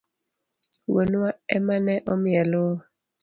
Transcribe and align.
Wuonwa 0.91 1.29
ema 1.55 1.75
ne 1.85 1.95
omiya 2.11 2.43
lowo. 2.51 2.75